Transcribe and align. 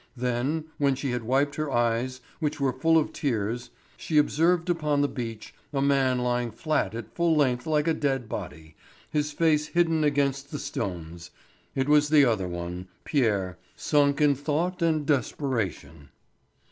Then, 0.17 0.65
when 0.79 0.95
she 0.95 1.11
had 1.11 1.21
wiped 1.21 1.53
her 1.57 1.69
eyes, 1.69 2.21
which 2.39 2.59
were 2.59 2.73
full 2.73 2.97
of 2.97 3.13
tears, 3.13 3.69
she 3.97 4.17
observed 4.17 4.67
upon 4.67 5.01
the 5.01 5.07
beach 5.07 5.53
a 5.71 5.79
man 5.79 6.17
lying 6.17 6.49
flat 6.49 6.95
at 6.95 7.13
full 7.13 7.35
length 7.35 7.67
like 7.67 7.87
a 7.87 7.93
dead 7.93 8.27
body, 8.27 8.75
his 9.11 9.31
face 9.31 9.67
hidden 9.67 10.03
against 10.03 10.49
the 10.49 10.57
stones; 10.57 11.29
it 11.75 11.87
was 11.87 12.09
the 12.09 12.25
other 12.25 12.47
one, 12.47 12.87
Pierre, 13.03 13.59
sunk 13.75 14.19
in 14.21 14.33
thought 14.33 14.81
and 14.81 15.05
desperation. 15.05 16.09